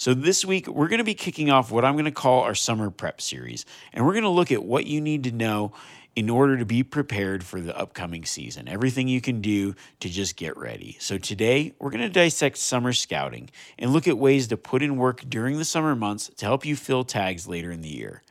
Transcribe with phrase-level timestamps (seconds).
[0.00, 2.54] So, this week we're going to be kicking off what I'm going to call our
[2.54, 3.66] summer prep series.
[3.92, 5.72] And we're going to look at what you need to know
[6.14, 8.68] in order to be prepared for the upcoming season.
[8.68, 10.96] Everything you can do to just get ready.
[11.00, 14.98] So, today we're going to dissect summer scouting and look at ways to put in
[14.98, 18.22] work during the summer months to help you fill tags later in the year.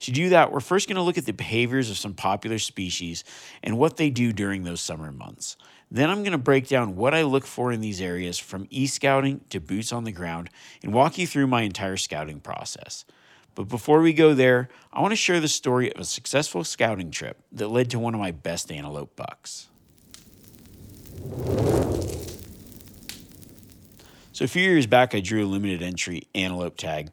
[0.00, 3.24] To do that, we're first going to look at the behaviors of some popular species
[3.62, 5.58] and what they do during those summer months.
[5.90, 8.86] Then I'm going to break down what I look for in these areas from e
[8.86, 10.48] scouting to boots on the ground
[10.82, 13.04] and walk you through my entire scouting process.
[13.56, 17.10] But before we go there, I want to share the story of a successful scouting
[17.10, 19.66] trip that led to one of my best antelope bucks.
[24.32, 27.10] So, a few years back, I drew a limited entry antelope tag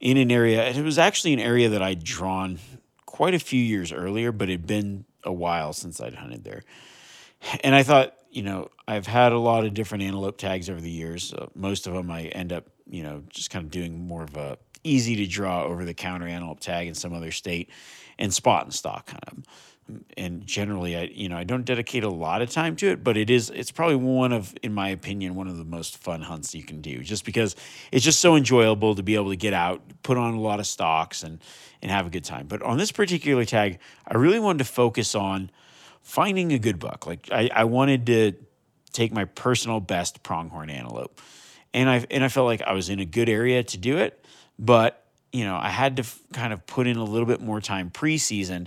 [0.00, 0.66] in an area.
[0.66, 2.58] It was actually an area that I'd drawn
[3.04, 6.62] quite a few years earlier, but it had been a while since I'd hunted there
[7.62, 10.90] and I thought, you know, I've had a lot of different antelope tags over the
[10.90, 11.32] years.
[11.32, 14.36] Uh, most of them I end up, you know, just kind of doing more of
[14.36, 17.70] a easy to draw over the counter antelope tag in some other state
[18.18, 19.44] and spot and stalk kind of.
[20.18, 23.16] And generally, I you know I don't dedicate a lot of time to it, but
[23.16, 26.54] it is it's probably one of, in my opinion, one of the most fun hunts
[26.54, 27.02] you can do.
[27.02, 27.56] Just because
[27.90, 30.66] it's just so enjoyable to be able to get out, put on a lot of
[30.66, 31.38] stalks, and
[31.80, 32.48] and have a good time.
[32.48, 35.50] But on this particular tag, I really wanted to focus on
[36.02, 37.06] finding a good buck.
[37.06, 38.32] Like I, I wanted to
[38.92, 41.20] take my personal best pronghorn antelope,
[41.74, 44.24] and I and I felt like I was in a good area to do it,
[44.58, 47.60] but you know I had to f- kind of put in a little bit more
[47.60, 48.66] time preseason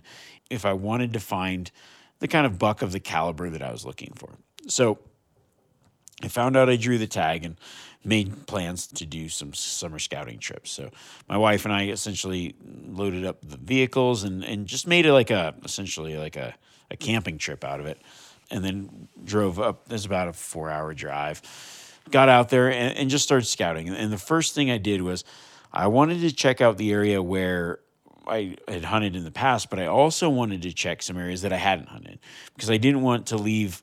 [0.50, 1.72] if I wanted to find
[2.20, 4.30] the kind of buck of the caliber that I was looking for.
[4.68, 5.00] So
[6.24, 7.58] I found out I drew the tag and
[8.04, 10.72] made plans to do some summer scouting trips.
[10.72, 10.90] So
[11.28, 12.56] my wife and I essentially
[12.88, 16.56] loaded up the vehicles and, and just made it like a essentially like a
[16.92, 18.00] a camping trip out of it,
[18.52, 19.88] and then drove up.
[19.88, 21.42] There's about a four hour drive.
[22.12, 23.90] Got out there and, and just started scouting.
[23.90, 25.24] And the first thing I did was
[25.72, 27.80] I wanted to check out the area where
[28.28, 31.54] I had hunted in the past, but I also wanted to check some areas that
[31.54, 32.20] I hadn't hunted
[32.56, 33.82] because I didn't want to leave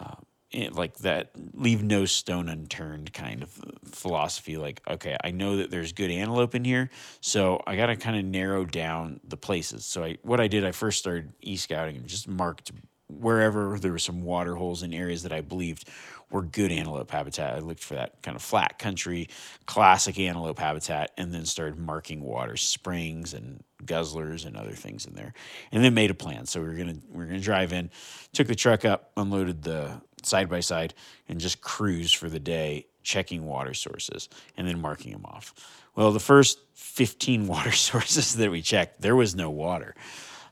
[0.00, 0.14] uh,
[0.56, 3.50] Eh, like that, leave no stone unturned kind of
[3.84, 4.56] philosophy.
[4.56, 6.90] Like, okay, I know that there's good antelope in here,
[7.20, 9.84] so I got to kind of narrow down the places.
[9.84, 12.72] So I, what I did, I first started e scouting and just marked
[13.08, 15.88] wherever there were some water holes in areas that I believed
[16.30, 17.54] were good antelope habitat.
[17.54, 19.28] I looked for that kind of flat country,
[19.66, 25.14] classic antelope habitat, and then started marking water springs and guzzlers and other things in
[25.14, 25.34] there,
[25.70, 26.46] and then made a plan.
[26.46, 27.90] So we were gonna we are gonna drive in,
[28.32, 30.94] took the truck up, unloaded the side by side,
[31.28, 35.54] and just cruise for the day, checking water sources and then marking them off.
[35.94, 39.94] Well, the first 15 water sources that we checked, there was no water.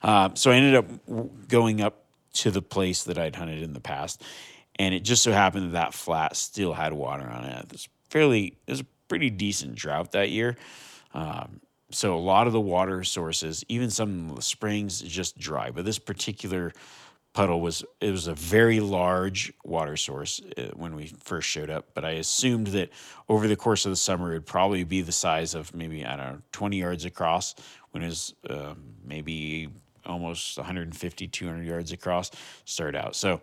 [0.03, 2.05] Uh, so I ended up going up
[2.35, 4.23] to the place that I'd hunted in the past,
[4.77, 7.65] and it just so happened that that flat still had water on it.
[7.65, 10.57] It was fairly, it was a pretty decent drought that year.
[11.13, 11.61] Um,
[11.91, 15.71] so a lot of the water sources, even some of the springs, just dry.
[15.71, 16.73] But this particular
[17.35, 21.89] puddle was it was a very large water source uh, when we first showed up
[21.93, 22.89] but i assumed that
[23.29, 26.17] over the course of the summer it would probably be the size of maybe i
[26.17, 27.55] don't know 20 yards across
[27.91, 29.69] when it was um, maybe
[30.07, 32.31] almost 150 200 yards across
[32.65, 33.17] start out.
[33.17, 33.41] So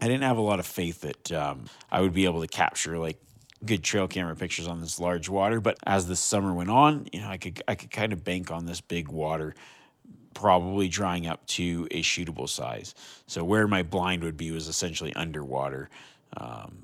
[0.00, 2.96] i didn't have a lot of faith that um, i would be able to capture
[2.98, 3.18] like
[3.64, 7.20] good trail camera pictures on this large water but as the summer went on you
[7.20, 9.54] know i could i could kind of bank on this big water
[10.36, 12.94] probably drying up to a shootable size.
[13.26, 15.88] So where my blind would be was essentially underwater.
[16.36, 16.76] Um,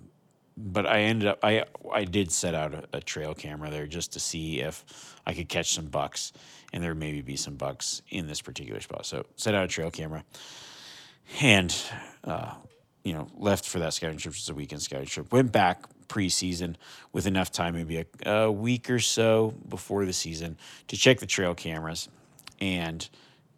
[0.56, 4.12] but I ended up I I did set out a, a, trail camera there just
[4.14, 6.32] to see if I could catch some bucks,
[6.72, 9.04] and there maybe be some bucks in this particular spot.
[9.04, 10.24] So set out a trail camera,
[11.40, 11.74] and
[12.24, 12.54] uh,
[13.02, 15.32] you know left for that scouting trip, just a weekend scouting trip.
[15.32, 16.76] Went back preseason
[17.12, 20.56] with enough time, maybe a, a week or so before the season,
[20.88, 22.08] to check the trail cameras
[22.60, 23.08] and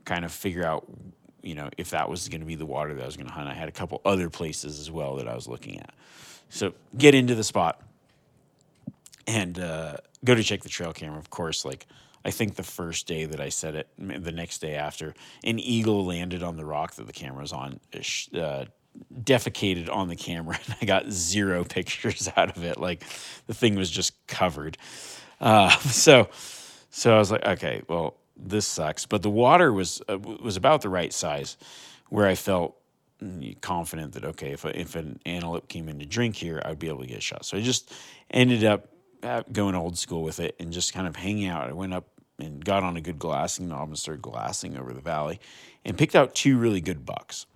[0.04, 0.86] kind of figure out
[1.42, 3.32] you know if that was going to be the water that I was going to
[3.32, 3.48] hunt.
[3.48, 5.94] I had a couple other places as well that I was looking at.
[6.48, 7.80] So get into the spot
[9.26, 11.18] and uh, go to check the trail camera.
[11.18, 11.86] Of course, like
[12.24, 16.04] I think the first day that I set it, the next day after, an eagle
[16.04, 17.80] landed on the rock that the camera was on,
[18.34, 18.64] uh,
[19.12, 22.78] defecated on the camera, and I got zero pictures out of it.
[22.78, 23.04] Like
[23.46, 24.78] the thing was just covered.
[25.40, 26.28] Uh, so,
[26.90, 29.06] so I was like, okay, well, this sucks.
[29.06, 31.56] But the water was uh, was about the right size,
[32.08, 32.76] where I felt
[33.60, 36.88] confident that okay, if a, if an antelope came in to drink here, I'd be
[36.88, 37.44] able to get a shot.
[37.44, 37.92] So I just
[38.31, 38.88] ended up
[39.22, 41.69] uh, going old school with it and just kind of hanging out.
[41.69, 42.06] I went up
[42.38, 45.40] and got on a good glassing knob and started glassing over the valley,
[45.84, 47.46] and picked out two really good bucks.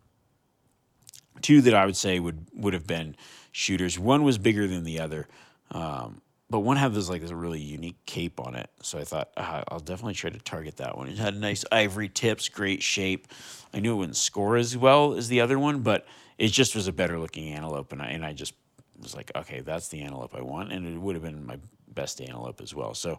[1.43, 3.17] Two that I would say would would have been
[3.53, 3.99] shooters.
[3.99, 5.29] One was bigger than the other.
[5.71, 8.71] Um, but one had this like this really unique cape on it.
[8.83, 11.09] So I thought uh, I'll definitely try to target that one.
[11.09, 13.29] It had nice ivory tips, great shape.
[13.75, 16.07] I knew it wouldn't score as well as the other one, but
[16.39, 18.55] it just was a better looking antelope, and I and I just
[19.01, 21.59] was like, okay, that's the antelope I want, and it would have been my
[21.95, 22.95] best antelope as well.
[22.95, 23.19] So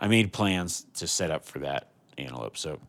[0.00, 2.56] I made plans to set up for that antelope.
[2.56, 2.80] So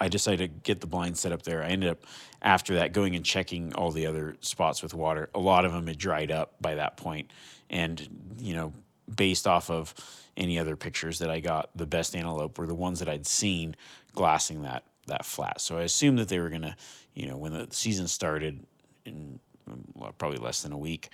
[0.00, 1.62] I decided to get the blind set up there.
[1.62, 1.98] I ended up
[2.42, 5.28] after that going and checking all the other spots with water.
[5.34, 7.30] A lot of them had dried up by that point,
[7.70, 8.72] and you know
[9.12, 9.94] based off of
[10.36, 13.76] any other pictures that I got, the best antelope were the ones that I'd seen
[14.14, 15.60] glassing that that flat.
[15.60, 16.76] So I assumed that they were gonna,
[17.14, 18.64] you know, when the season started
[19.04, 19.38] in
[20.18, 21.10] probably less than a week,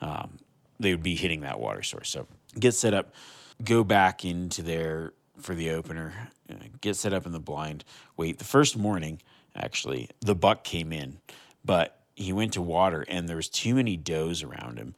[0.00, 0.38] um,
[0.80, 2.10] they would be hitting that water source.
[2.10, 2.26] So
[2.58, 3.14] get set up,
[3.62, 7.84] go back into there for the opener, uh, get set up in the blind.
[8.16, 9.20] Wait, the first morning
[9.54, 11.18] actually, the buck came in,
[11.64, 14.94] but he went to water and there was too many does around him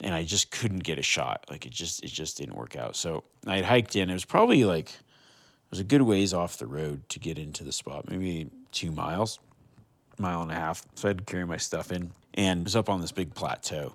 [0.00, 1.44] and I just couldn't get a shot.
[1.50, 2.96] Like it just it just didn't work out.
[2.96, 4.10] So I had hiked in.
[4.10, 7.64] It was probably like it was a good ways off the road to get into
[7.64, 9.38] the spot, maybe two miles,
[10.18, 10.84] mile and a half.
[10.94, 13.94] So I had to carry my stuff in, and was up on this big plateau.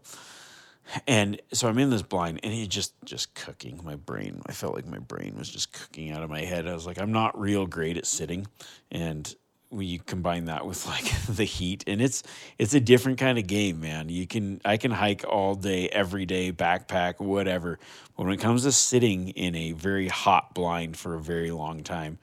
[1.07, 3.79] And so I'm in this blind, and it just just cooking.
[3.83, 6.67] My brain, I felt like my brain was just cooking out of my head.
[6.67, 8.47] I was like, I'm not real great at sitting,
[8.91, 9.33] and
[9.73, 12.23] we combine that with like the heat and it's
[12.57, 14.09] it's a different kind of game man.
[14.09, 17.79] You can i can hike all day every day backpack whatever.
[18.15, 21.83] But when it comes to sitting in a very hot blind for a very long
[21.83, 22.19] time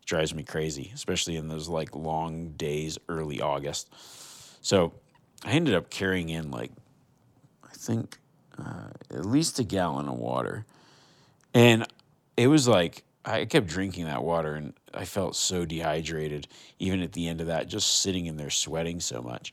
[0.00, 3.92] it drives me crazy especially in those like long days early august.
[4.62, 4.94] So
[5.44, 6.70] i ended up carrying in like
[7.64, 8.18] i think
[8.58, 10.64] uh, at least a gallon of water.
[11.54, 11.86] And
[12.36, 16.48] it was like I kept drinking that water and I felt so dehydrated
[16.78, 19.52] even at the end of that, just sitting in there sweating so much.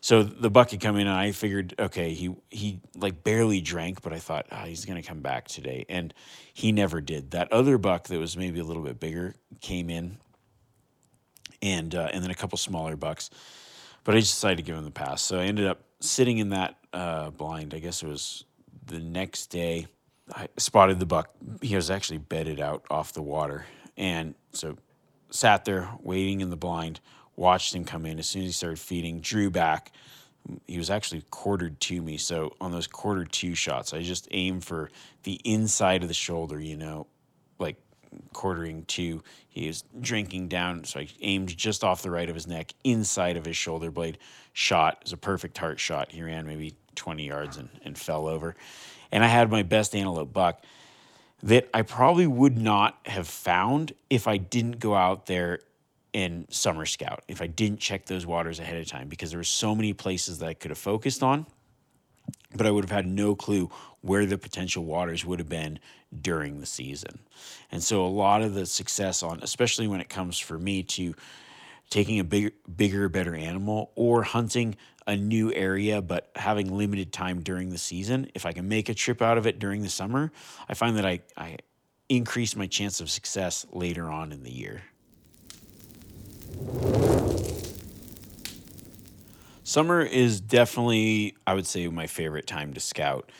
[0.00, 4.12] So the bucket come in and I figured, okay, he he like barely drank, but
[4.12, 6.14] I thought oh, he's gonna come back today, and
[6.54, 7.32] he never did.
[7.32, 10.18] That other buck that was maybe a little bit bigger came in,
[11.60, 13.30] and uh, and then a couple smaller bucks,
[14.04, 15.22] but I just decided to give him the pass.
[15.22, 17.74] So I ended up sitting in that uh, blind.
[17.74, 18.44] I guess it was
[18.86, 19.86] the next day
[20.34, 21.30] I spotted the buck.
[21.62, 23.66] He was actually bedded out off the water.
[23.96, 24.76] And so
[25.30, 27.00] sat there waiting in the blind,
[27.36, 28.18] watched him come in.
[28.18, 29.92] As soon as he started feeding, drew back.
[30.66, 32.18] He was actually quartered to me.
[32.18, 34.90] So on those quarter to shots, I just aimed for
[35.24, 37.06] the inside of the shoulder, you know,
[37.58, 37.76] like
[38.32, 39.22] quartering to.
[39.48, 40.84] He was drinking down.
[40.84, 44.18] So I aimed just off the right of his neck, inside of his shoulder blade.
[44.52, 44.98] Shot.
[45.00, 46.12] It was a perfect heart shot.
[46.12, 48.56] He ran maybe 20 yards and, and fell over
[49.12, 50.62] and I had my best antelope buck
[51.42, 55.60] that I probably would not have found if I didn't go out there
[56.14, 59.44] and summer scout, if I didn't check those waters ahead of time, because there were
[59.44, 61.46] so many places that I could have focused on,
[62.54, 63.70] but I would have had no clue
[64.00, 65.78] where the potential waters would have been
[66.22, 67.18] during the season.
[67.70, 71.14] And so a lot of the success on, especially when it comes for me to
[71.90, 74.76] taking a bigger, bigger, better animal or hunting
[75.06, 78.94] a new area but having limited time during the season, if I can make a
[78.94, 80.32] trip out of it during the summer,
[80.68, 81.58] I find that I, I
[82.08, 84.82] increase my chance of success later on in the year.
[89.62, 93.30] Summer is definitely, I would say, my favorite time to scout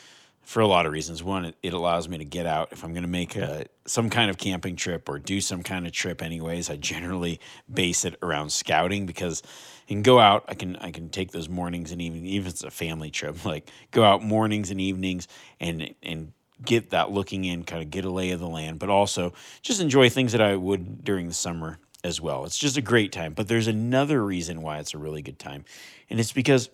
[0.46, 1.24] for a lot of reasons.
[1.24, 4.30] One, it, allows me to get out if I'm going to make a, some kind
[4.30, 6.22] of camping trip or do some kind of trip.
[6.22, 10.44] Anyways, I generally base it around scouting because I can go out.
[10.46, 13.36] I can I can take those mornings and evenings, even if it's a family trip.
[13.44, 15.26] Like go out mornings and evenings
[15.60, 16.32] and and
[16.64, 19.80] get that looking in, kind of get a lay of the land, but also just
[19.80, 22.44] enjoy things that I would during the summer as well.
[22.44, 23.34] It's just a great time.
[23.34, 25.64] But there's another reason why it's a really good time,
[26.08, 26.70] and it's because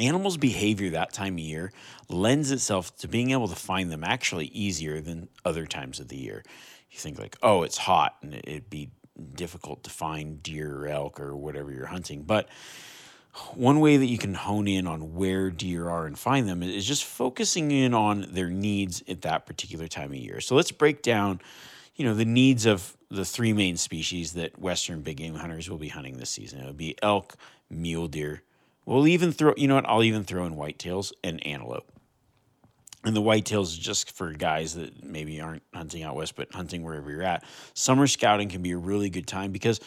[0.00, 1.72] animals' behavior that time of year
[2.08, 6.16] lends itself to being able to find them actually easier than other times of the
[6.16, 6.42] year.
[6.90, 8.90] You think like, oh, it's hot and it'd be
[9.34, 12.48] difficult to find deer or elk or whatever you're hunting, but
[13.54, 16.84] one way that you can hone in on where deer are and find them is
[16.84, 20.40] just focusing in on their needs at that particular time of year.
[20.40, 21.40] So let's break down,
[21.94, 25.78] you know, the needs of the three main species that western big game hunters will
[25.78, 26.60] be hunting this season.
[26.60, 27.36] It would be elk,
[27.68, 28.42] mule deer,
[28.86, 29.86] We'll even throw, you know what?
[29.86, 31.90] I'll even throw in whitetails and antelope.
[33.04, 36.82] And the whitetails is just for guys that maybe aren't hunting out west, but hunting
[36.82, 37.44] wherever you're at.
[37.72, 39.80] Summer scouting can be a really good time because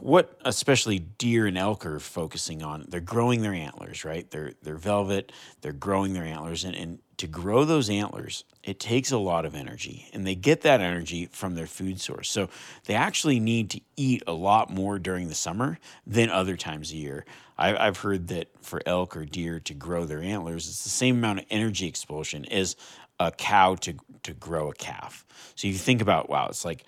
[0.00, 4.28] what especially deer and elk are focusing on, they're growing their antlers, right?
[4.30, 5.30] They're they're velvet,
[5.60, 9.54] they're growing their antlers, and, and to grow those antlers, it takes a lot of
[9.54, 12.28] energy, and they get that energy from their food source.
[12.30, 12.48] So
[12.86, 16.96] they actually need to eat a lot more during the summer than other times of
[16.96, 17.24] year.
[17.56, 21.18] I, I've heard that for elk or deer to grow their antlers, it's the same
[21.18, 22.76] amount of energy expulsion as
[23.20, 25.24] a cow to to grow a calf.
[25.54, 26.84] So you think about wow, it's like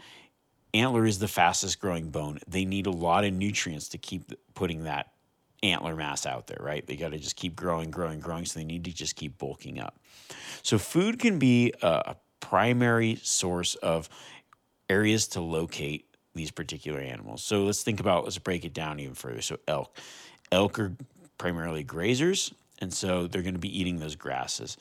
[0.75, 2.39] antler is the fastest growing bone.
[2.47, 5.13] They need a lot of nutrients to keep putting that
[5.63, 6.87] antler mass out there, right?
[6.87, 8.45] They got to just keep growing, growing, growing.
[8.45, 9.99] So they need to just keep bulking up.
[10.63, 14.09] So food can be a primary source of
[14.89, 17.43] areas to locate these particular animals.
[17.43, 19.43] So let's think about, let's break it down even further.
[19.43, 19.97] So elk.
[20.53, 20.97] Elk are
[21.39, 24.77] primarily grazers, and so they're going to be eating those grasses.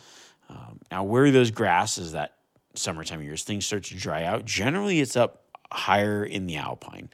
[0.49, 2.35] Um, now, where are those grasses that
[2.75, 4.45] summertime years things start to dry out?
[4.45, 7.09] Generally, it's up higher in the alpine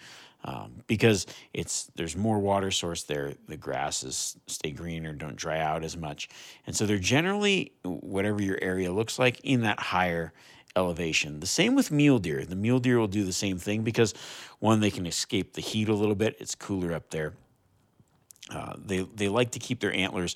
[0.46, 3.34] um, because it's there's more water source there.
[3.48, 6.30] The grasses stay greener, don't dry out as much,
[6.68, 10.34] and so they're generally whatever your area looks like in that higher
[10.76, 11.40] elevation.
[11.40, 12.46] The same with mule deer.
[12.46, 14.14] The mule deer will do the same thing because
[14.60, 16.36] one they can escape the heat a little bit.
[16.40, 17.34] It's cooler up there.
[18.52, 20.36] Uh, they they like to keep their antlers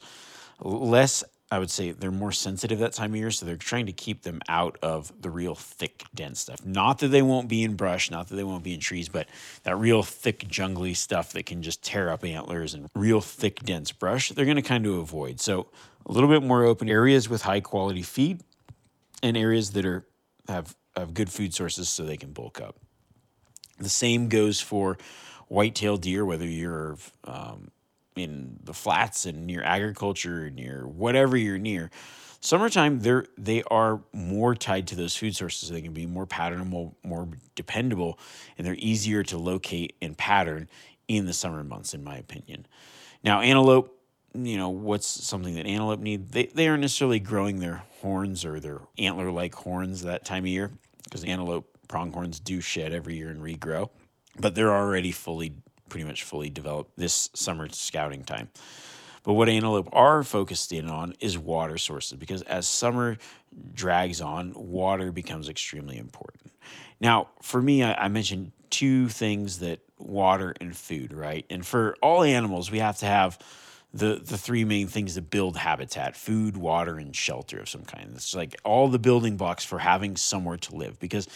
[0.60, 3.92] less I would say they're more sensitive that time of year, so they're trying to
[3.92, 6.64] keep them out of the real thick, dense stuff.
[6.64, 9.28] Not that they won't be in brush, not that they won't be in trees, but
[9.64, 13.92] that real thick, jungly stuff that can just tear up antlers and real thick, dense
[13.92, 15.40] brush, they're going to kind of avoid.
[15.40, 15.68] So
[16.06, 18.42] a little bit more open areas with high quality feed,
[19.24, 20.06] and areas that are
[20.48, 22.76] have have good food sources so they can bulk up.
[23.80, 24.98] The same goes for
[25.48, 27.72] whitetail deer, whether you're um,
[28.16, 31.90] in the flats and near agriculture, and near whatever you're near.
[32.42, 35.70] Summertime, they're they are more tied to those food sources.
[35.70, 38.18] They can be more patternable, more dependable,
[38.58, 40.70] and they're easier to locate and pattern
[41.08, 42.66] in the summer months, in my opinion.
[43.24, 44.00] Now, antelope,
[44.34, 46.32] you know, what's something that antelope need?
[46.32, 50.72] They they aren't necessarily growing their horns or their antler-like horns that time of year
[51.04, 53.90] because antelope pronghorns do shed every year and regrow,
[54.38, 55.56] but they're already fully
[55.90, 58.50] pretty much fully developed this summer scouting time.
[59.24, 63.18] But what antelope are focused in on is water sources because as summer
[63.74, 66.52] drags on, water becomes extremely important.
[67.02, 71.46] Now, for me, I, I mentioned two things that water and food, right?
[71.50, 73.38] And for all animals, we have to have
[73.94, 78.12] the the three main things that build habitat food water and shelter of some kind
[78.14, 81.28] it's like all the building blocks for having somewhere to live because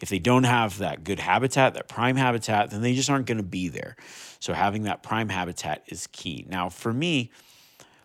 [0.00, 3.38] if they don't have that good habitat that prime habitat then they just aren't going
[3.38, 3.96] to be there
[4.40, 7.30] so having that prime habitat is key now for me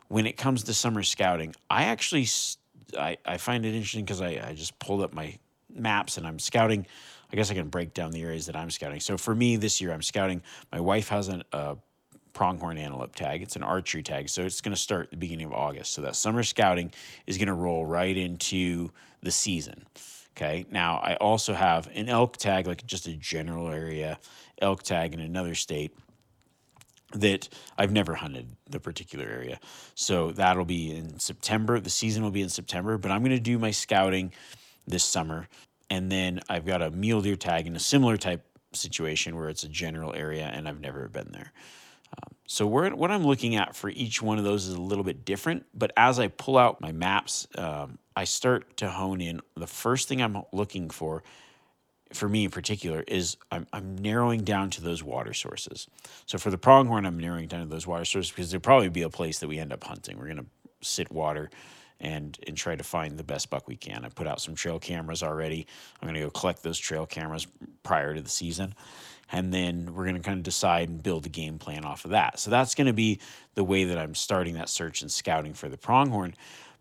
[0.08, 2.26] when it comes to summer scouting i actually
[2.98, 5.38] i, I find it interesting because I, I just pulled up my
[5.70, 6.88] maps and i'm scouting
[7.32, 9.02] I guess I can break down the areas that I'm scouting.
[9.02, 10.42] So for me this year, I'm scouting.
[10.72, 11.76] My wife has an, a
[12.38, 13.42] pronghorn antelope tag.
[13.42, 15.94] It's an archery tag, so it's going to start the beginning of August.
[15.94, 16.92] So that summer scouting
[17.26, 18.92] is going to roll right into
[19.24, 19.88] the season.
[20.36, 20.64] Okay.
[20.70, 24.20] Now I also have an elk tag, like just a general area
[24.62, 25.98] elk tag in another state
[27.14, 29.60] that I've never hunted the particular area.
[29.96, 31.80] So that'll be in September.
[31.80, 34.32] The season will be in September, but I'm going to do my scouting
[34.86, 35.48] this summer.
[35.90, 39.64] And then I've got a mule deer tag in a similar type situation where it's
[39.64, 41.52] a general area and I've never been there.
[42.12, 45.26] Um, so what I'm looking at for each one of those is a little bit
[45.26, 49.42] different, but as I pull out my maps, um, I start to hone in.
[49.56, 51.24] The first thing I'm looking for,
[52.14, 55.88] for me in particular, is I'm, I'm narrowing down to those water sources.
[56.26, 59.02] So for the pronghorn, I'm narrowing down to those water sources because there'll probably be
[59.02, 60.18] a place that we end up hunting.
[60.18, 60.46] We're going to
[60.82, 61.50] sit water
[62.00, 64.06] and and try to find the best buck we can.
[64.06, 65.68] I put out some trail cameras already.
[66.02, 67.48] I'm going to go collect those trail cameras
[67.84, 68.76] prior to the season.
[69.32, 72.12] And then we're going to kind of decide and build a game plan off of
[72.12, 72.40] that.
[72.40, 73.20] So that's going to be
[73.56, 76.34] the way that I'm starting that search and scouting for the pronghorn.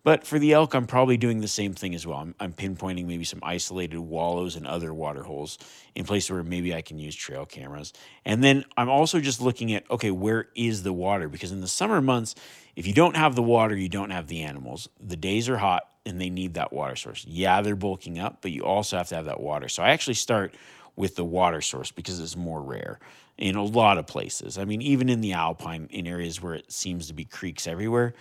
[0.07, 2.19] But for the elk, I'm probably doing the same thing as well.
[2.19, 5.57] I'm, I'm, pinpointing maybe some isolated wallows and other water holes
[5.95, 7.91] in places where maybe I can use trail cameras.
[8.23, 11.27] And then I'm also just looking at okay, where is the water?
[11.27, 12.35] Because in the summer months,
[12.77, 14.87] if you don't have the water, you don't have the animals.
[14.99, 17.25] The days are hot and they need that water source.
[17.27, 19.67] Yeah, they're bulking up, but you also have to have that water.
[19.67, 20.53] So I actually start
[20.95, 22.99] with the water source because it's more rare
[23.35, 24.59] in a lot of places.
[24.59, 28.13] I mean, even in the alpine, in areas where it seems to be creeks everywhere,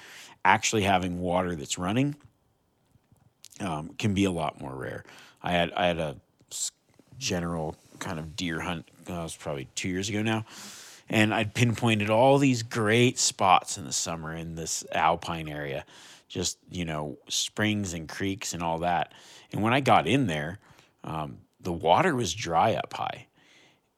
[0.42, 2.16] actually having water that's running
[3.60, 5.04] um, can be a lot more rare.
[5.42, 6.16] I had I had a
[7.18, 8.88] general kind of deer hunt.
[9.08, 10.46] Uh, it was probably two years ago now,
[11.08, 15.84] and I'd pinpointed all these great spots in the summer in this alpine area,
[16.28, 19.12] just you know springs and creeks and all that.
[19.52, 20.58] And when I got in there,
[21.04, 23.26] um, the water was dry up high.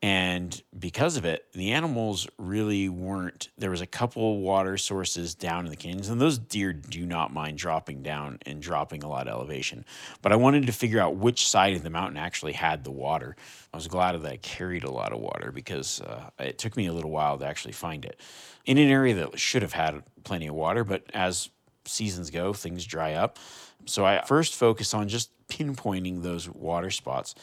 [0.00, 3.48] And because of it, the animals really weren't.
[3.58, 7.32] There was a couple water sources down in the canyons, and those deer do not
[7.32, 9.84] mind dropping down and dropping a lot of elevation.
[10.22, 13.34] But I wanted to figure out which side of the mountain actually had the water.
[13.74, 16.86] I was glad that I carried a lot of water because uh, it took me
[16.86, 18.20] a little while to actually find it
[18.66, 20.84] in an area that should have had plenty of water.
[20.84, 21.50] But as
[21.86, 23.36] seasons go, things dry up.
[23.84, 27.34] So I first focus on just pinpointing those water spots.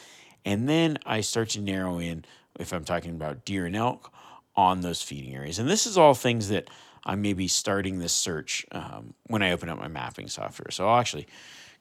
[0.46, 2.24] And then I start to narrow in
[2.60, 4.12] if I'm talking about deer and elk
[4.56, 5.60] on those feeding areas.
[5.60, 6.70] And this is all things that
[7.04, 10.72] I may be starting this search um, when I open up my mapping software.
[10.72, 11.28] So I'll actually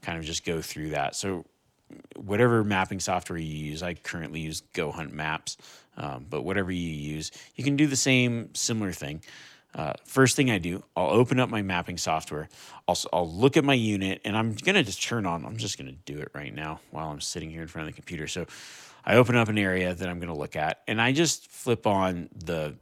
[0.02, 1.16] kind of just go through that.
[1.16, 1.44] So
[2.16, 5.56] whatever mapping software you use, I currently use Go Hunt Maps,
[5.96, 9.22] um, but whatever you use, you can do the same similar thing.
[9.74, 12.48] Uh, first thing I do, I'll open up my mapping software.
[12.86, 15.78] I'll, I'll look at my unit and I'm going to just turn on, I'm just
[15.78, 18.28] going to do it right now while I'm sitting here in front of the computer.
[18.28, 18.46] So
[19.04, 21.86] I open up an area that I'm going to look at and I just flip
[21.86, 22.76] on the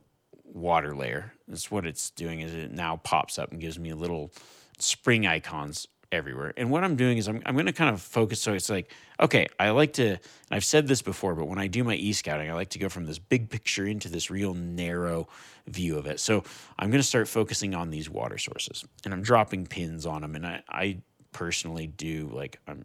[0.44, 1.32] water layer.
[1.48, 4.30] That's what it's doing is it now pops up and gives me little
[4.78, 6.52] spring icons everywhere.
[6.56, 8.40] And what I'm doing is I'm, I'm going to kind of focus.
[8.40, 10.18] So it's like, okay, I like to,
[10.50, 12.88] I've said this before, but when I do my e scouting, I like to go
[12.88, 15.28] from this big picture into this real narrow
[15.66, 16.20] view of it.
[16.20, 16.44] So
[16.78, 20.36] I'm going to start focusing on these water sources and I'm dropping pins on them.
[20.36, 20.98] And I, I
[21.32, 22.84] personally do like, I'm,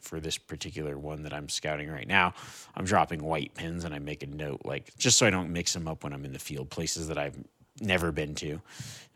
[0.00, 2.34] for this particular one that I'm scouting right now,
[2.74, 5.72] I'm dropping white pins and I make a note, like just so I don't mix
[5.72, 7.36] them up when I'm in the field, places that I've
[7.80, 8.60] never been to,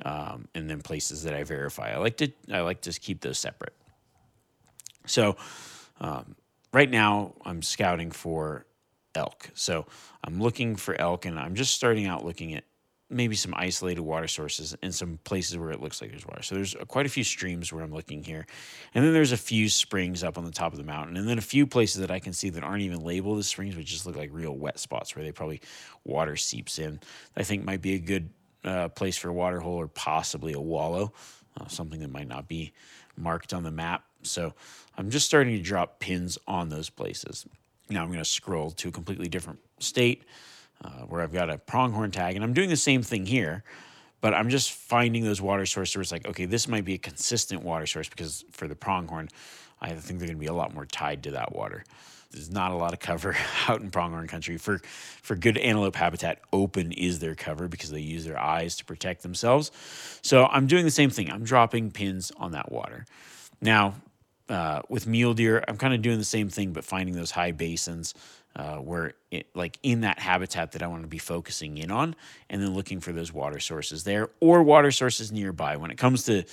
[0.05, 1.93] um, and then places that I verify.
[1.93, 3.75] I like to I like to keep those separate.
[5.07, 5.37] So
[6.01, 6.37] um,
[6.73, 8.67] right now I'm scouting for
[9.15, 9.51] elk.
[9.55, 9.87] So
[10.25, 12.65] I'm looking for elk, and I'm just starting out looking at
[13.11, 16.43] maybe some isolated water sources and some places where it looks like there's water.
[16.43, 18.47] So there's quite a few streams where I'm looking here.
[18.95, 21.17] And then there's a few springs up on the top of the mountain.
[21.17, 23.75] And then a few places that I can see that aren't even labeled as springs,
[23.75, 25.61] but just look like real wet spots where they probably
[26.05, 27.01] water seeps in.
[27.37, 28.31] I think might be a good
[28.65, 31.13] uh, place for a water hole or possibly a wallow,
[31.61, 32.73] uh, something that might not be
[33.17, 34.05] marked on the map.
[34.23, 34.55] So
[34.97, 37.47] I'm just starting to drop pins on those places.
[37.89, 40.25] Now I'm going to scroll to a completely different state
[40.85, 43.65] uh, where I've got a pronghorn tag, and I'm doing the same thing here,
[44.21, 46.99] but I'm just finding those water sources where it's like, okay, this might be a
[46.99, 49.29] consistent water source because for the pronghorn,
[49.81, 51.85] I think they're going to be a lot more tied to that water
[52.31, 53.37] there's not a lot of cover
[53.69, 54.57] out in pronghorn country.
[54.57, 54.79] For
[55.23, 59.23] for good antelope habitat open is their cover because they use their eyes to protect
[59.23, 59.71] themselves.
[60.23, 61.31] So i'm doing the same thing.
[61.31, 63.07] I'm dropping pins on that water.
[63.61, 63.95] Now
[64.49, 67.53] uh, with mule deer i'm kind of doing the same thing but finding those high
[67.53, 68.15] basins
[68.57, 72.17] uh, where it, like in that habitat that i want to be focusing in on
[72.49, 75.77] and then looking for those water sources there or water sources nearby.
[75.77, 76.45] When it comes to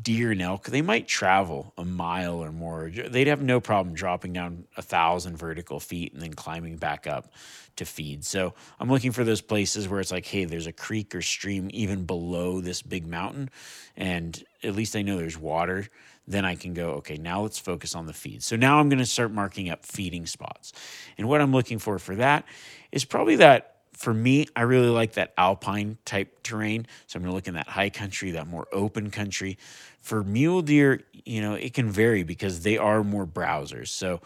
[0.00, 2.90] deer and elk, they might travel a mile or more.
[2.90, 7.30] They'd have no problem dropping down a thousand vertical feet and then climbing back up
[7.76, 8.24] to feed.
[8.24, 11.68] So I'm looking for those places where it's like, hey, there's a creek or stream
[11.72, 13.50] even below this big mountain,
[13.96, 15.88] and at least I know there's water.
[16.26, 18.42] Then I can go, okay, now let's focus on the feed.
[18.42, 20.72] So now I'm going to start marking up feeding spots.
[21.18, 22.44] And what I'm looking for for that
[22.92, 26.88] is probably that for me, I really like that alpine type terrain.
[27.06, 29.58] So I'm going to look in that high country, that more open country.
[30.00, 33.88] For mule deer, you know, it can vary because they are more browsers.
[33.90, 34.20] So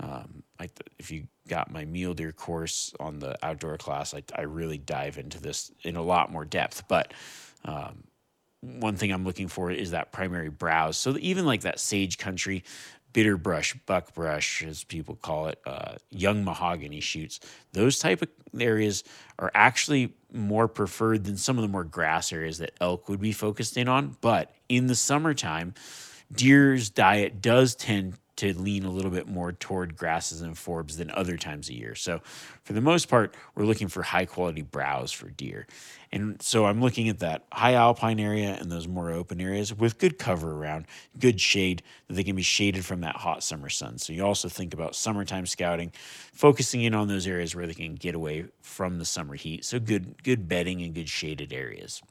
[0.00, 4.42] um, I, if you got my mule deer course on the outdoor class, I, I
[4.42, 6.88] really dive into this in a lot more depth.
[6.88, 7.12] But
[7.66, 8.04] um,
[8.62, 10.96] one thing I'm looking for is that primary browse.
[10.96, 12.64] So even like that sage country,
[13.18, 17.40] bitter brush, buckbrush, as people call it, uh, young mahogany shoots.
[17.72, 18.28] Those type of
[18.60, 19.02] areas
[19.40, 23.32] are actually more preferred than some of the more grass areas that elk would be
[23.32, 24.16] focused in on.
[24.20, 25.74] But in the summertime,
[26.30, 31.10] deer's diet does tend to lean a little bit more toward grasses and forbs than
[31.10, 31.96] other times a year.
[31.96, 32.20] So,
[32.62, 35.66] for the most part, we're looking for high quality browse for deer.
[36.12, 39.98] And so, I'm looking at that high alpine area and those more open areas with
[39.98, 40.86] good cover around,
[41.18, 43.98] good shade that they can be shaded from that hot summer sun.
[43.98, 45.90] So, you also think about summertime scouting,
[46.32, 49.64] focusing in on those areas where they can get away from the summer heat.
[49.64, 52.02] So, good, good bedding and good shaded areas.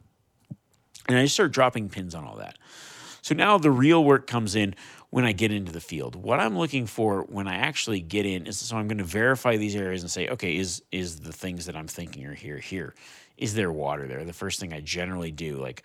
[1.08, 2.58] And I start dropping pins on all that.
[3.28, 4.74] So now the real work comes in
[5.18, 6.16] when I get into the field.
[6.16, 9.58] What I'm looking for when I actually get in is so I'm going to verify
[9.58, 12.94] these areas and say, okay, is is the things that I'm thinking are here here?
[13.36, 14.24] Is there water there?
[14.26, 15.82] The first thing I generally do, like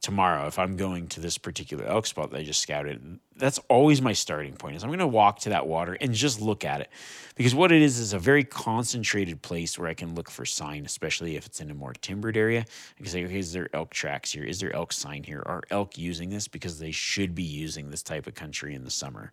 [0.00, 4.00] tomorrow if i'm going to this particular elk spot that i just scouted that's always
[4.00, 6.80] my starting point is i'm going to walk to that water and just look at
[6.80, 6.90] it.
[7.36, 10.84] Because what it is is a very concentrated place where i can look for sign
[10.84, 12.60] especially if it's in a more timbered area.
[12.60, 14.44] I can say okay is there elk tracks here?
[14.44, 15.42] Is there elk sign here?
[15.46, 16.48] Are elk using this?
[16.48, 19.32] Because they should be using this type of country in the summer.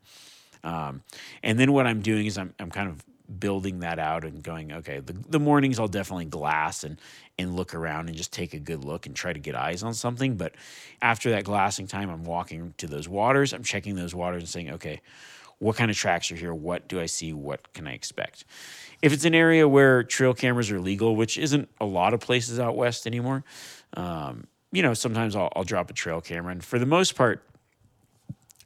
[0.63, 1.03] Um,
[1.43, 3.03] and then what i'm doing is i'm, I'm kind of
[3.39, 6.99] building that out and going, okay, the, the mornings I'll definitely glass and
[7.39, 9.93] and look around and just take a good look and try to get eyes on
[9.93, 10.37] something.
[10.37, 10.55] But
[11.01, 14.71] after that glassing time, I'm walking to those waters, I'm checking those waters and saying,
[14.71, 15.01] okay,
[15.59, 16.53] what kind of tracks are here?
[16.53, 17.33] What do I see?
[17.33, 18.45] What can I expect?
[19.01, 22.59] If it's an area where trail cameras are legal, which isn't a lot of places
[22.59, 23.43] out west anymore,
[23.95, 26.51] um, you know, sometimes I'll, I'll drop a trail camera.
[26.51, 27.43] And for the most part,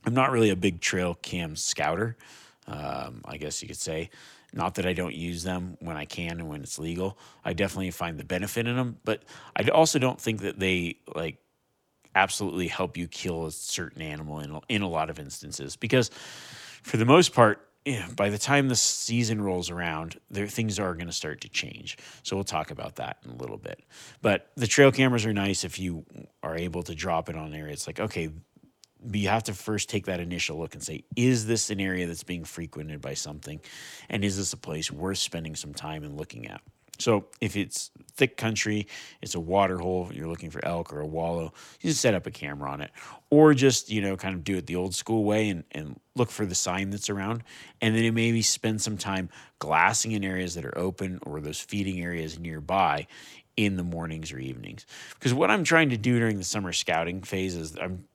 [0.06, 2.18] I'm not really a big trail cam scouter,
[2.68, 4.10] um, I guess you could say.
[4.54, 7.18] Not that I don't use them when I can and when it's legal.
[7.46, 9.24] I definitely find the benefit in them, but
[9.56, 11.38] I also don't think that they like
[12.14, 16.12] absolutely help you kill a certain animal in in a lot of instances because
[16.84, 20.94] for the most part yeah, by the time the season rolls around, there things are
[20.94, 21.98] going to start to change.
[22.22, 23.84] So we'll talk about that in a little bit.
[24.22, 26.06] But the trail cameras are nice if you
[26.44, 27.68] are able to drop it on there.
[27.68, 28.30] It's like, okay,
[29.04, 32.08] but you have to first take that initial look and say, is this an area
[32.08, 33.60] that's being frequented by something?
[34.10, 36.62] And is this a place worth spending some time and looking at?
[37.02, 38.88] So if it's thick country,
[39.22, 42.28] it's a water hole, you're looking for elk or a wallow, you just set up
[42.28, 42.92] a camera on it.
[43.32, 46.30] Or just, you know, kind of do it the old school way and, and look
[46.30, 47.44] for the sign that's around.
[47.82, 52.02] And then maybe spend some time glassing in areas that are open or those feeding
[52.02, 53.08] areas nearby
[53.58, 54.86] in the mornings or evenings.
[55.16, 58.06] Because what I'm trying to do during the summer scouting phase is I'm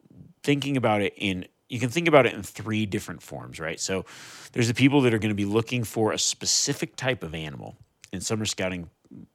[0.46, 3.80] thinking about it in you can think about it in three different forms, right?
[3.80, 4.04] So
[4.52, 7.76] there's the people that are going to be looking for a specific type of animal.
[8.12, 8.88] And summer scouting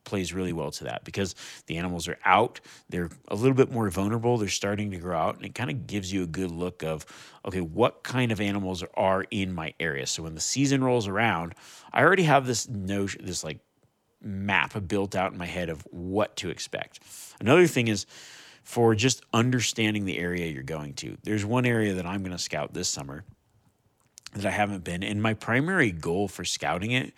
[0.05, 1.35] plays really well to that because
[1.67, 5.35] the animals are out, they're a little bit more vulnerable, they're starting to grow out,
[5.35, 7.05] and it kind of gives you a good look of
[7.45, 10.07] okay, what kind of animals are in my area.
[10.07, 11.53] So when the season rolls around,
[11.91, 13.59] I already have this notion, this like
[14.21, 17.01] map built out in my head of what to expect.
[17.41, 18.05] Another thing is
[18.63, 21.17] for just understanding the area you're going to.
[21.23, 23.23] There's one area that I'm going to scout this summer
[24.33, 25.03] that I haven't been.
[25.03, 27.13] And my primary goal for scouting it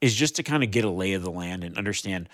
[0.00, 2.28] is just to kind of get a lay of the land and understand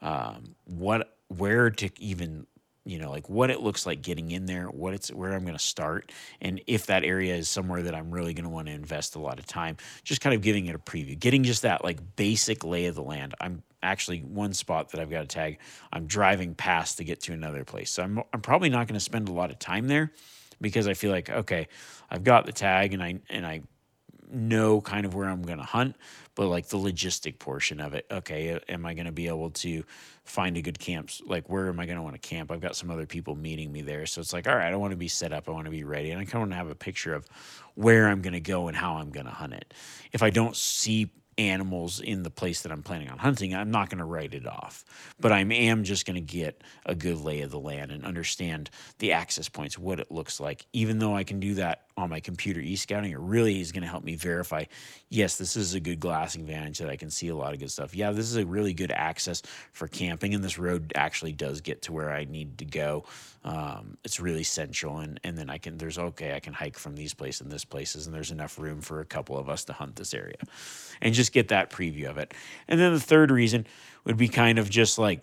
[0.00, 2.46] um, what, where to even,
[2.84, 5.56] you know, like what it looks like getting in there, what it's, where I'm going
[5.56, 6.10] to start.
[6.40, 9.20] And if that area is somewhere that I'm really going to want to invest a
[9.20, 12.64] lot of time, just kind of giving it a preview, getting just that like basic
[12.64, 13.34] lay of the land.
[13.40, 15.58] I'm, actually one spot that I've got to tag.
[15.92, 17.90] I'm driving past to get to another place.
[17.90, 20.12] So I'm, I'm probably not going to spend a lot of time there
[20.60, 21.68] because I feel like, okay,
[22.10, 23.62] I've got the tag and I, and I
[24.32, 25.96] know kind of where I'm going to hunt,
[26.34, 28.06] but like the logistic portion of it.
[28.10, 29.84] Okay, am I going to be able to
[30.24, 31.10] find a good camp?
[31.24, 32.50] Like, where am I going to want to camp?
[32.50, 34.06] I've got some other people meeting me there.
[34.06, 35.48] So it's like, all right, I want to be set up.
[35.48, 36.10] I want to be ready.
[36.10, 37.26] And I kind of want to have a picture of
[37.74, 39.74] where I'm going to go and how I'm going to hunt it.
[40.12, 43.88] If I don't see animals in the place that I'm planning on hunting, I'm not
[43.88, 44.84] going to write it off.
[45.18, 48.70] But I am just going to get a good lay of the land and understand
[48.98, 50.66] the access points, what it looks like.
[50.72, 53.88] Even though I can do that on my computer e-scouting, it really is going to
[53.88, 54.64] help me verify,
[55.08, 57.70] yes, this is a good glassing vantage that I can see a lot of good
[57.70, 57.94] stuff.
[57.94, 59.42] Yeah, this is a really good access
[59.72, 63.04] for camping, and this road actually does get to where I need to go.
[63.44, 66.94] Um, it's really central, and and then I can there's okay, I can hike from
[66.94, 69.72] these places and this places, and there's enough room for a couple of us to
[69.72, 70.36] hunt this area,
[71.00, 72.34] and just get that preview of it.
[72.68, 73.66] And then the third reason
[74.04, 75.22] would be kind of just like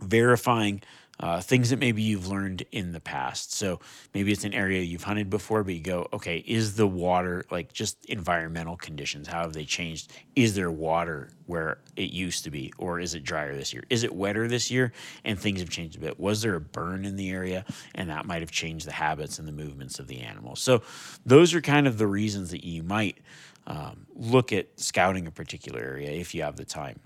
[0.00, 0.80] verifying
[1.20, 3.52] uh, things that maybe you've learned in the past.
[3.52, 3.78] So
[4.14, 7.72] maybe it's an area you've hunted before, but you go, okay, is the water like
[7.72, 9.28] just environmental conditions?
[9.28, 10.10] How have they changed?
[10.34, 13.84] Is there water where it used to be, or is it drier this year?
[13.90, 16.18] Is it wetter this year and things have changed a bit?
[16.18, 19.46] Was there a burn in the area and that might have changed the habits and
[19.46, 20.60] the movements of the animals?
[20.60, 20.82] So
[21.26, 23.18] those are kind of the reasons that you might
[23.66, 26.98] um, look at scouting a particular area if you have the time.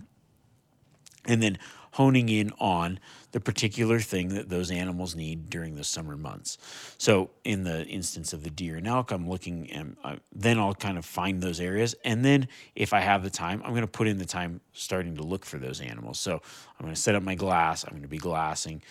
[1.27, 1.59] And then
[1.95, 2.99] honing in on
[3.31, 6.59] the particular thing that those animals need during the summer months.
[6.99, 10.75] So, in the instance of the deer and elk, I'm looking and uh, then I'll
[10.75, 11.95] kind of find those areas.
[12.05, 15.15] And then, if I have the time, I'm going to put in the time starting
[15.17, 16.19] to look for those animals.
[16.19, 18.83] So, I'm going to set up my glass, I'm going to be glassing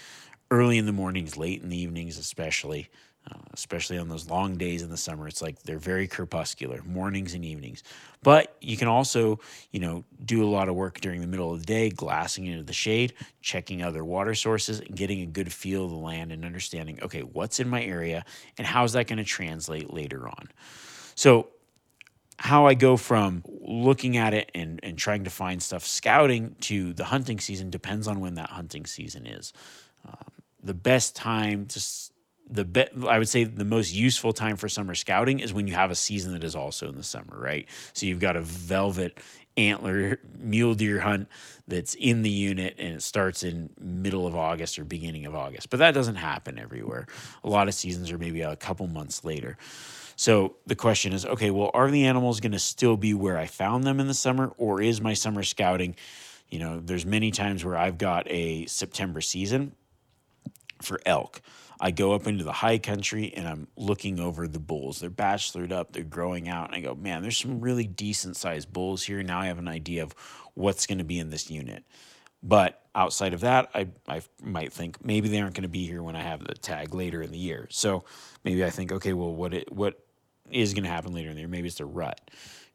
[0.49, 2.89] early in the mornings, late in the evenings, especially.
[3.31, 5.29] Uh, especially on those long days in the summer.
[5.29, 7.81] It's like they're very crepuscular, mornings and evenings.
[8.21, 9.39] But you can also,
[9.71, 12.63] you know, do a lot of work during the middle of the day, glassing into
[12.63, 16.43] the shade, checking other water sources, and getting a good feel of the land and
[16.43, 18.25] understanding, okay, what's in my area
[18.57, 20.49] and how's that going to translate later on.
[21.15, 21.47] So,
[22.39, 26.91] how I go from looking at it and, and trying to find stuff scouting to
[26.91, 29.53] the hunting season depends on when that hunting season is.
[30.05, 30.31] Um,
[30.61, 31.79] the best time to
[32.53, 35.73] the be- I would say the most useful time for summer scouting is when you
[35.73, 37.67] have a season that is also in the summer, right?
[37.93, 39.19] So you've got a velvet
[39.57, 41.27] antler mule deer hunt
[41.67, 45.69] that's in the unit and it starts in middle of August or beginning of August.
[45.69, 47.07] But that doesn't happen everywhere.
[47.43, 49.57] A lot of seasons are maybe a couple months later.
[50.15, 53.47] So the question is, okay, well, are the animals going to still be where I
[53.47, 55.95] found them in the summer or is my summer scouting,
[56.49, 59.73] you know, there's many times where I've got a September season
[60.83, 61.41] for elk
[61.83, 65.01] I go up into the high country and I'm looking over the bulls.
[65.01, 66.67] They're bachelored up, they're growing out.
[66.67, 69.21] And I go, man, there's some really decent sized bulls here.
[69.21, 70.15] Now I have an idea of
[70.53, 71.83] what's going to be in this unit.
[72.41, 76.01] But outside of that, I, I might think maybe they aren't going to be here
[76.01, 77.67] when I have the tag later in the year.
[77.69, 78.05] So
[78.45, 79.99] maybe I think, okay, well, what it, what
[80.53, 81.49] is going to happen later in the year?
[81.49, 82.19] Maybe it's a rut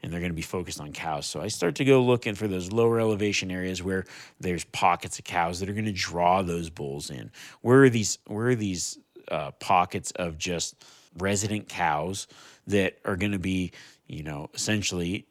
[0.03, 1.27] and they're going to be focused on cows.
[1.27, 4.05] So I start to go looking for those lower elevation areas where
[4.39, 7.31] there's pockets of cows that are going to draw those bulls in.
[7.63, 8.19] Where are these?
[8.27, 8.99] Where are these
[9.31, 10.77] uh, pockets of just
[11.19, 12.29] resident cows
[12.67, 13.73] that are going to be,
[14.07, 15.27] you know, essentially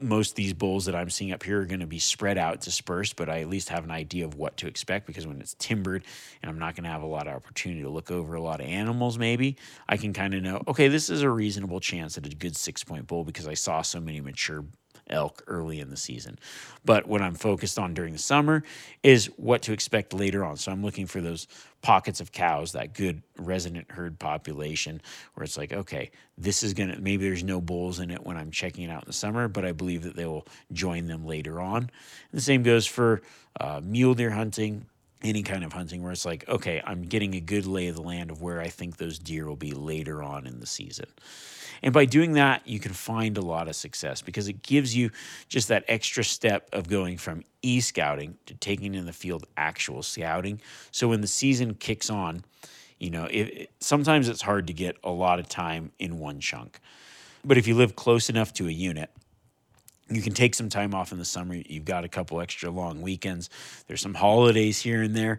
[0.00, 2.60] most of these bulls that I'm seeing up here are going to be spread out,
[2.60, 5.54] dispersed, but I at least have an idea of what to expect because when it's
[5.58, 6.04] timbered
[6.42, 8.60] and I'm not going to have a lot of opportunity to look over a lot
[8.60, 9.56] of animals, maybe
[9.88, 12.84] I can kind of know, okay, this is a reasonable chance at a good six
[12.84, 14.64] point bull because I saw so many mature
[15.10, 16.38] elk early in the season.
[16.84, 18.62] But what I'm focused on during the summer
[19.02, 20.56] is what to expect later on.
[20.56, 21.46] So I'm looking for those
[21.82, 25.00] pockets of cows, that good resident herd population,
[25.34, 28.36] where it's like, okay, this is going to, maybe there's no bulls in it when
[28.36, 31.26] I'm checking it out in the summer, but I believe that they will join them
[31.26, 31.82] later on.
[31.82, 31.90] And
[32.32, 33.22] the same goes for
[33.60, 34.86] uh, mule deer hunting
[35.22, 38.02] any kind of hunting where it's like, okay, I'm getting a good lay of the
[38.02, 41.06] land of where I think those deer will be later on in the season.
[41.82, 45.10] And by doing that, you can find a lot of success because it gives you
[45.48, 50.02] just that extra step of going from e scouting to taking in the field actual
[50.02, 50.60] scouting.
[50.90, 52.44] So when the season kicks on,
[52.98, 56.80] you know, it, sometimes it's hard to get a lot of time in one chunk.
[57.44, 59.10] But if you live close enough to a unit,
[60.10, 61.54] you can take some time off in the summer.
[61.54, 63.48] You've got a couple extra long weekends.
[63.86, 65.38] There's some holidays here and there.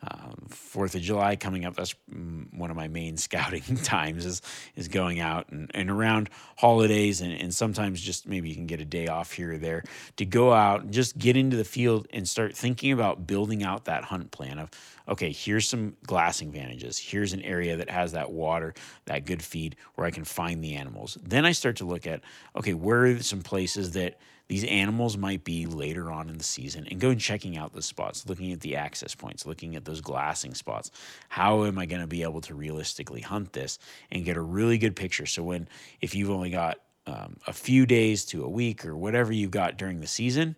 [0.00, 1.74] Um, Fourth of July coming up.
[1.74, 4.42] That's one of my main scouting times is
[4.76, 8.80] is going out and, and around holidays and, and sometimes just maybe you can get
[8.80, 9.82] a day off here or there
[10.16, 13.86] to go out and just get into the field and start thinking about building out
[13.86, 14.70] that hunt plan of
[15.08, 16.98] okay, here's some glassing vantages.
[16.98, 18.74] Here's an area that has that water,
[19.06, 21.16] that good feed where I can find the animals.
[21.22, 22.20] Then I start to look at
[22.56, 26.86] okay, where are some places that these animals might be later on in the season
[26.90, 30.00] and go and checking out the spots, looking at the access points, looking at those
[30.00, 30.90] glassing spots.
[31.28, 33.78] How am I going to be able to realistically hunt this
[34.10, 35.26] and get a really good picture?
[35.26, 35.68] So, when
[36.00, 39.76] if you've only got um, a few days to a week or whatever you've got
[39.76, 40.56] during the season,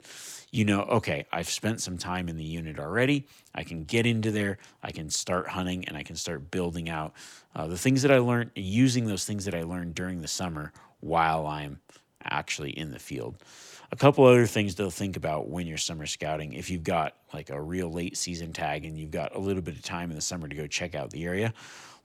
[0.53, 3.27] you know, okay, I've spent some time in the unit already.
[3.55, 7.13] I can get into there, I can start hunting, and I can start building out
[7.55, 10.73] uh, the things that I learned, using those things that I learned during the summer
[11.01, 11.81] while I'm
[12.25, 13.37] actually in the field.
[13.93, 16.53] A couple other things to think about when you're summer scouting.
[16.53, 19.75] If you've got like a real late season tag and you've got a little bit
[19.75, 21.53] of time in the summer to go check out the area,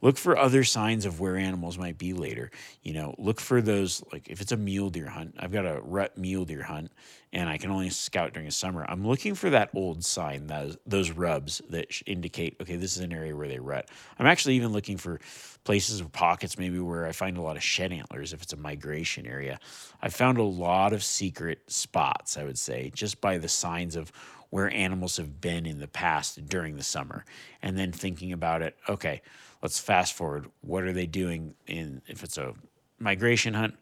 [0.02, 2.50] look for other signs of where animals might be later.
[2.82, 5.80] You know, look for those, like if it's a mule deer hunt, I've got a
[5.82, 6.92] rut mule deer hunt
[7.32, 8.84] and I can only scout during the summer.
[8.88, 13.12] I'm looking for that old sign, those, those rubs that indicate, okay, this is an
[13.12, 13.90] area where they rut.
[14.18, 15.20] I'm actually even looking for
[15.64, 18.56] places or pockets maybe where I find a lot of shed antlers if it's a
[18.56, 19.58] migration area.
[20.00, 24.12] I found a lot of secret spots, I would say, just by the signs of
[24.50, 27.24] where animals have been in the past during the summer.
[27.62, 29.22] And then thinking about it, okay,
[29.62, 30.46] let's fast forward.
[30.60, 32.54] What are they doing in if it's a
[32.98, 33.74] migration hunt?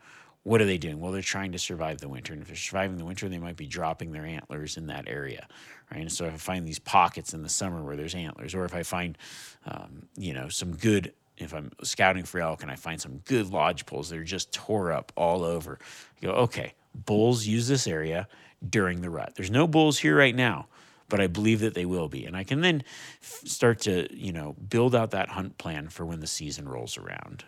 [0.42, 1.00] What are they doing?
[1.00, 2.34] Well, they're trying to survive the winter.
[2.34, 5.48] And if they're surviving the winter, they might be dropping their antlers in that area.
[5.90, 6.02] Right.
[6.02, 8.74] And so if I find these pockets in the summer where there's antlers, or if
[8.74, 9.16] I find,
[9.66, 13.50] um, you know, some good, if I'm scouting for elk and I find some good
[13.50, 15.78] lodge poles that are just tore up all over,
[16.18, 18.28] I go, okay, bulls use this area
[18.68, 19.32] during the rut.
[19.36, 20.68] There's no bulls here right now,
[21.14, 22.24] but I believe that they will be.
[22.24, 22.82] And I can then
[23.22, 26.98] f- start to, you know, build out that hunt plan for when the season rolls
[26.98, 27.44] around.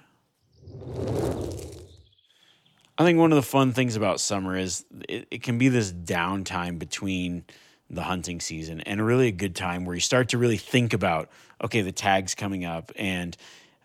[2.97, 5.93] I think one of the fun things about summer is it, it can be this
[5.93, 7.45] downtime between
[7.91, 11.29] the hunting season and really a good time where you start to really think about
[11.65, 13.37] okay the tags coming up and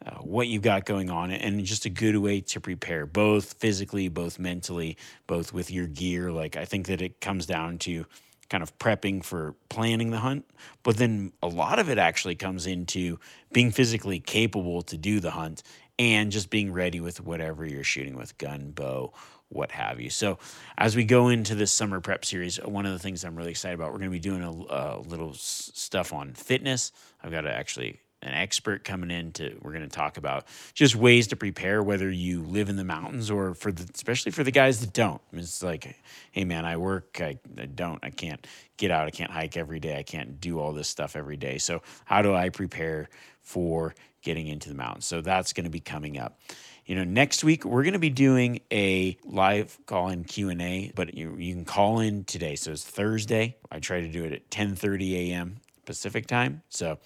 [0.05, 4.09] uh, what you've got going on and just a good way to prepare both physically
[4.09, 8.05] both mentally both with your gear like i think that it comes down to
[8.51, 10.45] kind of prepping for planning the hunt
[10.83, 13.17] but then a lot of it actually comes into
[13.51, 15.63] being physically capable to do the hunt
[15.97, 19.11] and just being ready with whatever you're shooting with gun bow
[19.51, 20.09] what have you.
[20.09, 20.39] So,
[20.77, 23.75] as we go into this summer prep series, one of the things I'm really excited
[23.75, 26.91] about, we're going to be doing a, a little s- stuff on fitness.
[27.21, 30.95] I've got to actually an expert coming in to we're going to talk about just
[30.95, 34.51] ways to prepare whether you live in the mountains or for the especially for the
[34.51, 35.21] guys that don't.
[35.33, 35.95] It's like
[36.31, 38.45] hey man i work I, I don't i can't
[38.77, 41.57] get out i can't hike every day i can't do all this stuff every day.
[41.57, 43.09] So how do i prepare
[43.41, 45.07] for getting into the mountains?
[45.07, 46.39] So that's going to be coming up.
[46.85, 51.15] You know next week we're going to be doing a live call in q&a but
[51.15, 52.55] you, you can call in today.
[52.55, 53.55] So it's thursday.
[53.71, 56.97] I try to do it at 10 30 a.m pacific time so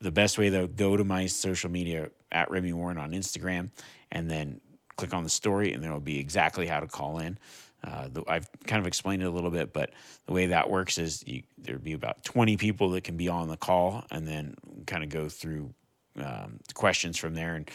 [0.00, 3.70] the best way though, go to my social media at Remi Warren on Instagram,
[4.10, 4.60] and then
[4.96, 7.38] click on the story, and there will be exactly how to call in.
[7.82, 9.90] Uh, the, I've kind of explained it a little bit, but
[10.26, 11.24] the way that works is
[11.56, 14.54] there'd be about 20 people that can be on the call, and then
[14.86, 15.74] kind of go through
[16.18, 17.54] um, questions from there.
[17.54, 17.70] And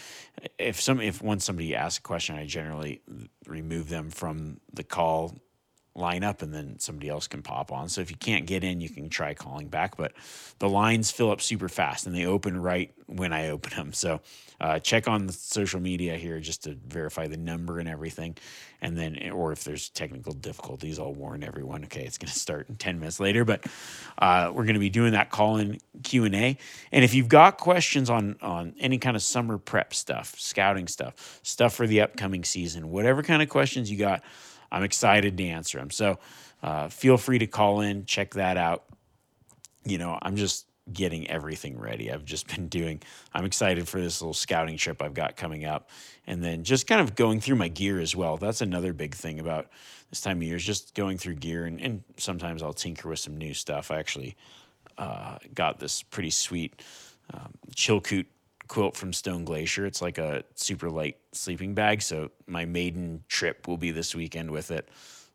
[0.60, 3.02] if some, if once somebody asks a question, I generally
[3.48, 5.36] remove them from the call
[5.96, 7.88] line up and then somebody else can pop on.
[7.88, 9.96] So if you can't get in, you can try calling back.
[9.96, 10.14] But
[10.60, 13.94] the lines fill up super fast and they open right when I open them.
[13.94, 14.20] So
[14.60, 18.36] uh, check on the social media here just to verify the number and everything.
[18.82, 21.86] And then, or if there's technical difficulties, I'll warn everyone.
[21.86, 23.66] Okay, it's going to start in 10 minutes later, but
[24.18, 26.58] uh, we're going to be doing that call in Q and A.
[26.92, 31.40] And if you've got questions on on any kind of summer prep stuff, scouting stuff,
[31.42, 34.24] stuff for the upcoming season, whatever kind of questions you got
[34.76, 35.90] I'm excited to answer them.
[35.90, 36.20] So
[36.62, 38.84] uh, feel free to call in, check that out.
[39.86, 42.12] You know, I'm just getting everything ready.
[42.12, 43.02] I've just been doing,
[43.34, 45.90] I'm excited for this little scouting trip I've got coming up.
[46.28, 48.36] And then just kind of going through my gear as well.
[48.36, 49.68] That's another big thing about
[50.10, 51.66] this time of year is just going through gear.
[51.66, 53.92] And, and sometimes I'll tinker with some new stuff.
[53.92, 54.36] I actually
[54.98, 56.82] uh, got this pretty sweet
[57.34, 58.26] um, Chilkoot
[58.68, 59.86] quilt from Stone Glacier.
[59.86, 62.02] It's like a super light sleeping bag.
[62.02, 64.90] So my maiden trip will be this weekend with it.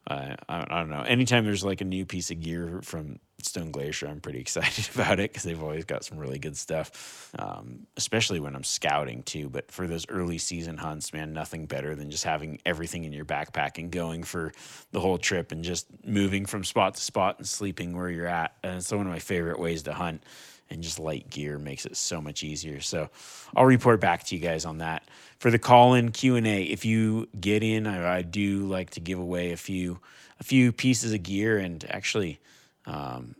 [0.07, 1.03] Uh, I, I, don't know.
[1.03, 5.21] Anytime there's like a new piece of gear from Stone Glacier, I'm pretty excited about
[5.21, 9.51] it because they've always got some really good stuff, um, especially when I'm scouting too.
[9.51, 13.27] But for those early season hunts, man, nothing better than just having everything in your
[13.27, 14.53] backpack and going for
[14.93, 18.55] the whole trip and just moving from spot to spot and sleeping where you're at.
[18.63, 20.25] And it's one of my favorite ways to hunt
[20.71, 22.81] and just light gear makes it so much easier.
[22.81, 23.11] So
[23.57, 25.03] I'll report back to you guys on that.
[25.39, 29.53] For the call-in Q&A, if you get in, I, I do like to give away
[29.53, 29.99] a few
[30.39, 32.41] a few pieces of gear and actually
[32.87, 33.35] um,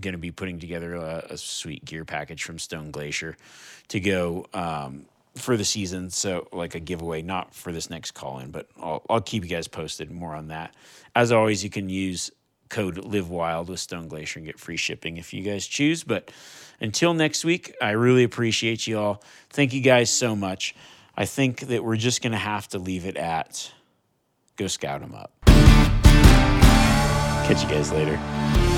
[0.00, 3.36] going to be putting together a, a, sweet gear package from Stone Glacier
[3.88, 6.10] to go um, for the season.
[6.10, 9.50] So, like a giveaway, not for this next call in, but I'll, I'll keep you
[9.50, 10.74] guys posted more on that.
[11.14, 12.30] As always, you can use
[12.68, 16.04] code live wild with stone glacier and get free shipping if you guys choose.
[16.04, 16.30] But
[16.80, 19.22] until next week i really appreciate you all.
[19.50, 20.74] Thank you guys so much.
[21.16, 23.72] I think that we're just going to have to leave it at
[24.56, 25.32] go scout them up.
[27.46, 28.73] Catch you guys later